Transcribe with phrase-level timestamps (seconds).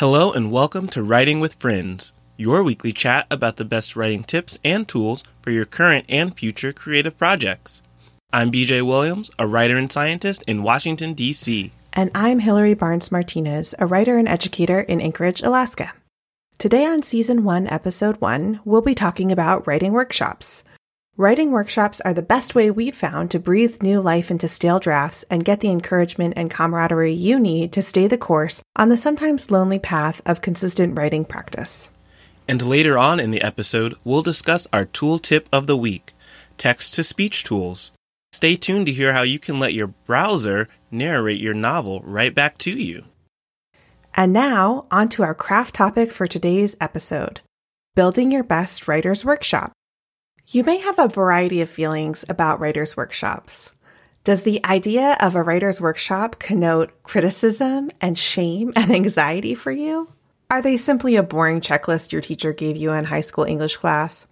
[0.00, 4.58] Hello and welcome to Writing with Friends, your weekly chat about the best writing tips
[4.64, 7.82] and tools for your current and future creative projects.
[8.32, 11.72] I'm BJ Williams, a writer and scientist in Washington, D.C.
[11.92, 15.92] And I'm Hillary Barnes Martinez, a writer and educator in Anchorage, Alaska.
[16.56, 20.64] Today on Season 1, Episode 1, we'll be talking about writing workshops.
[21.20, 25.22] Writing workshops are the best way we've found to breathe new life into stale drafts
[25.28, 29.50] and get the encouragement and camaraderie you need to stay the course on the sometimes
[29.50, 31.90] lonely path of consistent writing practice.
[32.48, 36.14] And later on in the episode, we'll discuss our tool tip of the week
[36.56, 37.90] text to speech tools.
[38.32, 42.56] Stay tuned to hear how you can let your browser narrate your novel right back
[42.56, 43.04] to you.
[44.14, 47.42] And now, on to our craft topic for today's episode
[47.94, 49.72] building your best writer's workshop.
[50.52, 53.70] You may have a variety of feelings about writer's workshops.
[54.24, 60.08] Does the idea of a writer's workshop connote criticism and shame and anxiety for you?
[60.50, 64.26] Are they simply a boring checklist your teacher gave you in high school English class?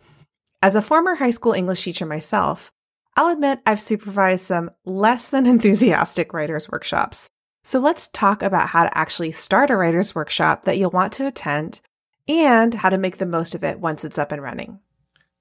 [0.60, 2.72] As a former high school English teacher myself,
[3.16, 7.28] I'll admit I've supervised some less than enthusiastic writer's workshops.
[7.62, 11.28] So let's talk about how to actually start a writer's workshop that you'll want to
[11.28, 11.80] attend
[12.26, 14.80] and how to make the most of it once it's up and running.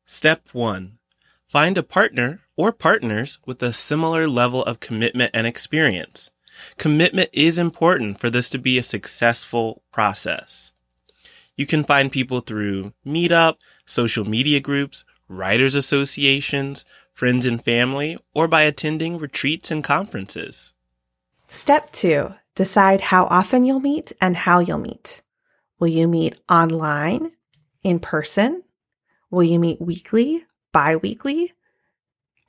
[0.10, 1.00] Step 1.
[1.50, 6.32] Find a partner or partners with a similar level of commitment and experience.
[6.78, 10.72] Commitment is important for this to be a successful process.
[11.58, 13.56] You can find people through Meetup,
[13.86, 20.72] social media groups, writers associations, friends and family, or by attending retreats and conferences.
[21.50, 22.34] Step 2.
[22.56, 25.22] Decide how often you'll meet and how you'll meet.
[25.80, 27.34] Will you meet online,
[27.84, 28.64] in person,
[29.30, 31.54] Will you meet weekly, bi weekly?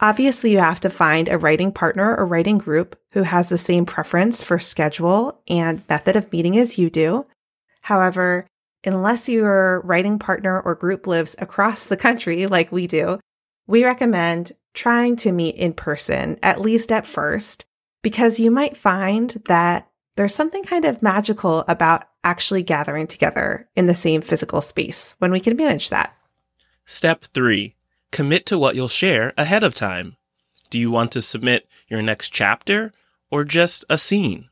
[0.01, 3.85] Obviously, you have to find a writing partner or writing group who has the same
[3.85, 7.27] preference for schedule and method of meeting as you do.
[7.81, 8.47] However,
[8.85, 13.19] unless your writing partner or group lives across the country like we do,
[13.67, 17.65] we recommend trying to meet in person, at least at first,
[18.03, 23.87] because you might find that there's something kind of magical about actually gathering together in
[23.87, 26.15] the same physical space when we can manage that.
[26.91, 27.75] Step 3.
[28.13, 30.17] Commit to what you'll share ahead of time.
[30.71, 32.95] Do you want to submit your next chapter
[33.31, 34.49] or just a scene?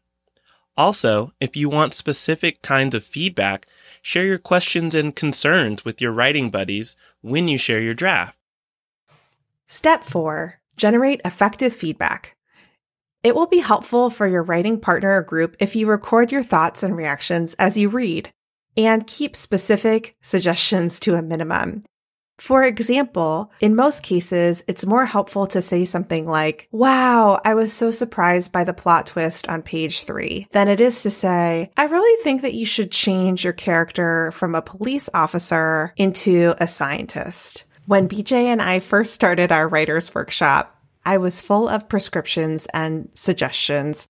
[0.76, 3.66] Also, if you want specific kinds of feedback,
[4.02, 8.36] share your questions and concerns with your writing buddies when you share your draft.
[9.66, 10.60] Step 4.
[10.76, 12.36] Generate effective feedback.
[13.22, 16.82] It will be helpful for your writing partner or group if you record your thoughts
[16.82, 18.30] and reactions as you read
[18.76, 21.82] and keep specific suggestions to a minimum.
[22.38, 27.72] For example, in most cases, it's more helpful to say something like, Wow, I was
[27.72, 31.84] so surprised by the plot twist on page three, than it is to say, I
[31.84, 37.64] really think that you should change your character from a police officer into a scientist.
[37.86, 43.08] When BJ and I first started our writer's workshop, I was full of prescriptions and
[43.14, 44.06] suggestions.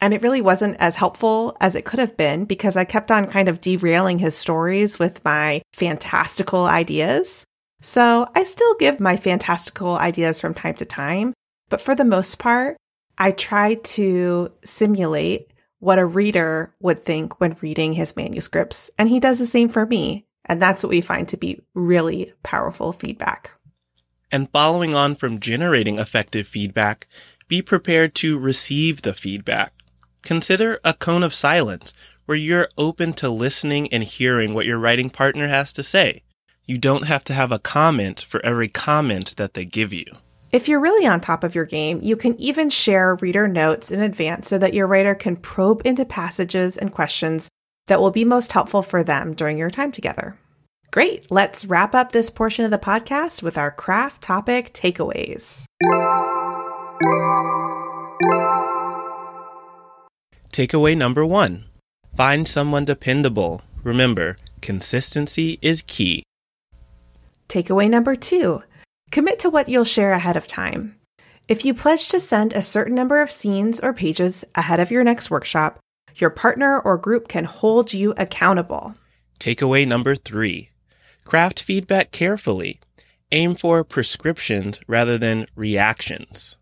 [0.00, 3.28] And it really wasn't as helpful as it could have been because I kept on
[3.28, 7.46] kind of derailing his stories with my fantastical ideas.
[7.84, 11.34] So I still give my fantastical ideas from time to time,
[11.68, 12.78] but for the most part,
[13.18, 18.90] I try to simulate what a reader would think when reading his manuscripts.
[18.98, 20.24] And he does the same for me.
[20.46, 23.50] And that's what we find to be really powerful feedback.
[24.32, 27.06] And following on from generating effective feedback,
[27.48, 29.74] be prepared to receive the feedback.
[30.22, 31.92] Consider a cone of silence
[32.24, 36.22] where you're open to listening and hearing what your writing partner has to say.
[36.66, 40.06] You don't have to have a comment for every comment that they give you.
[40.50, 44.00] If you're really on top of your game, you can even share reader notes in
[44.00, 47.50] advance so that your writer can probe into passages and questions
[47.88, 50.38] that will be most helpful for them during your time together.
[50.90, 55.64] Great, let's wrap up this portion of the podcast with our craft topic takeaways.
[60.50, 61.66] Takeaway number one
[62.16, 63.60] find someone dependable.
[63.82, 66.22] Remember, consistency is key.
[67.54, 68.64] Takeaway number two
[69.12, 70.96] commit to what you'll share ahead of time.
[71.46, 75.04] If you pledge to send a certain number of scenes or pages ahead of your
[75.04, 75.78] next workshop,
[76.16, 78.96] your partner or group can hold you accountable.
[79.38, 80.70] Takeaway number three
[81.22, 82.80] craft feedback carefully.
[83.30, 86.56] Aim for prescriptions rather than reactions.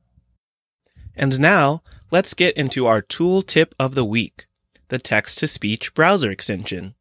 [1.17, 4.47] And now, let's get into our tool tip of the week
[4.89, 6.95] the text to speech browser extension.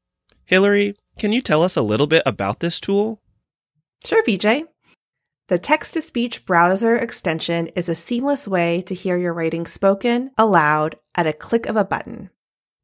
[0.45, 3.21] Hillary, can you tell us a little bit about this tool?
[4.05, 4.65] Sure, BJ.
[5.47, 10.31] The text to speech browser extension is a seamless way to hear your writing spoken
[10.37, 12.29] aloud at a click of a button.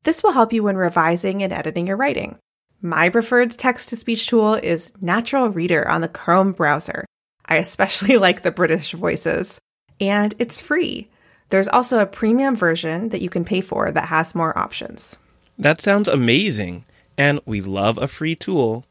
[0.03, 2.37] This will help you when revising and editing your writing.
[2.81, 7.05] My preferred text to speech tool is Natural Reader on the Chrome browser.
[7.45, 9.59] I especially like the British voices,
[9.99, 11.09] and it's free.
[11.49, 15.15] There's also a premium version that you can pay for that has more options.
[15.57, 16.85] That sounds amazing,
[17.17, 18.85] and we love a free tool.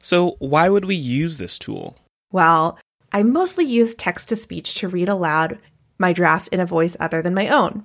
[0.00, 1.96] So, why would we use this tool?
[2.32, 2.78] Well,
[3.12, 5.58] I mostly use text to speech to read aloud
[5.98, 7.84] my draft in a voice other than my own.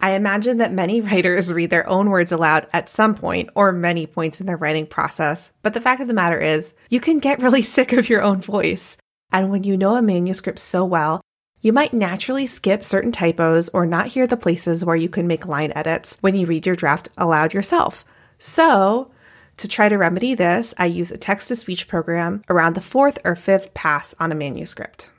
[0.00, 4.06] I imagine that many writers read their own words aloud at some point or many
[4.06, 7.42] points in their writing process, but the fact of the matter is, you can get
[7.42, 8.96] really sick of your own voice.
[9.32, 11.20] And when you know a manuscript so well,
[11.60, 15.44] you might naturally skip certain typos or not hear the places where you can make
[15.44, 18.04] line edits when you read your draft aloud yourself.
[18.38, 19.10] So,
[19.58, 23.18] to try to remedy this, I use a text to speech program around the fourth
[23.24, 25.10] or fifth pass on a manuscript.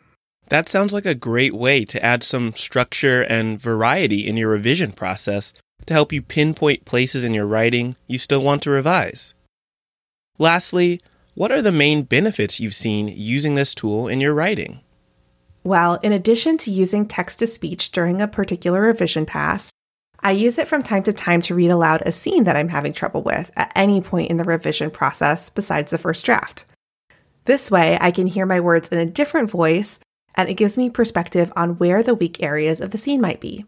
[0.48, 4.92] That sounds like a great way to add some structure and variety in your revision
[4.92, 5.54] process
[5.86, 9.36] to help you pinpoint places in your writing you still want to revise.
[10.40, 11.02] Lastly,
[11.36, 14.82] what are the main benefits you've seen using this tool in your writing?
[15.64, 19.70] Well, in addition to using text to speech during a particular revision pass,
[20.22, 22.94] I use it from time to time to read aloud a scene that I'm having
[22.94, 26.66] trouble with at any point in the revision process besides the first draft.
[27.46, 30.00] This way, I can hear my words in a different voice,
[30.36, 33.66] and it gives me perspective on where the weak areas of the scene might be.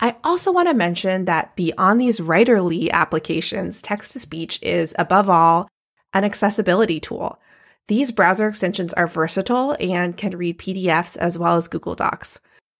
[0.00, 5.28] I also want to mention that beyond these writerly applications, text to speech is, above
[5.28, 5.68] all,
[6.12, 7.40] an accessibility tool.
[7.88, 12.38] These browser extensions are versatile and can read PDFs as well as Google Docs.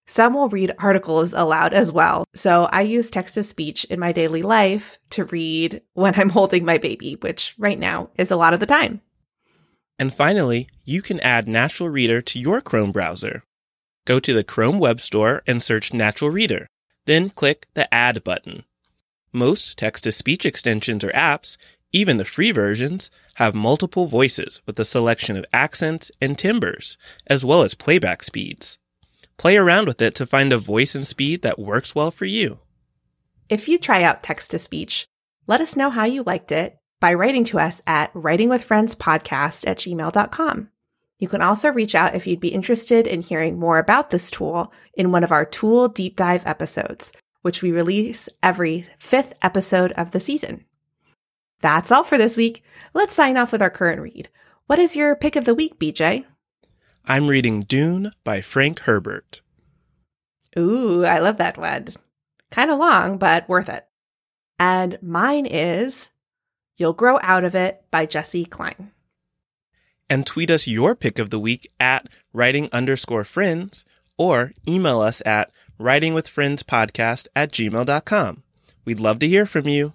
[0.09, 2.25] Some will read articles aloud as well.
[2.35, 6.65] So I use text to speech in my daily life to read when I'm holding
[6.65, 9.03] my baby, which right now is a lot of the time.
[9.99, 13.43] And finally, you can add Natural Reader to your Chrome browser.
[14.07, 16.69] Go to the Chrome Web Store and search Natural Reader,
[17.05, 18.65] then click the Add button.
[19.31, 21.59] Most text to speech extensions or apps
[21.93, 27.45] even the free versions have multiple voices with a selection of accents and timbres, as
[27.45, 28.79] well as playback speeds.
[29.39, 32.59] Play around with it to find a voice and speed that works well for you.
[33.49, 35.07] If you try out text to speech,
[35.47, 40.71] let us know how you liked it by writing to us at writingwithfriendspodcast at gmail.com.
[41.21, 44.73] You can also reach out if you'd be interested in hearing more about this tool
[44.95, 47.13] in one of our tool deep dive episodes,
[47.43, 50.65] which we release every fifth episode of the season.
[51.61, 52.63] That's all for this week.
[52.93, 54.29] Let's sign off with our current read.
[54.67, 56.25] What is your pick of the week, BJ?
[57.11, 59.41] I'm reading Dune by Frank Herbert.
[60.59, 61.89] Ooh, I love that one.
[62.51, 63.87] Kind of long, but worth it.
[64.59, 66.11] And mine is
[66.77, 68.93] You'll Grow Out of It by Jessi Klein.
[70.11, 73.87] And tweet us your pick of the week at writing underscore friends
[74.19, 75.51] or email us at
[75.81, 78.43] writingwithfriendspodcast at gmail.com.
[78.85, 79.95] We'd love to hear from you.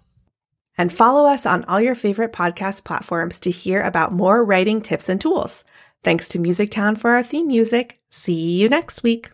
[0.80, 5.10] And follow us on all your favorite podcast platforms to hear about more writing tips
[5.10, 5.64] and tools.
[6.04, 8.00] Thanks to Music Town for our theme music.
[8.10, 9.32] See you next week.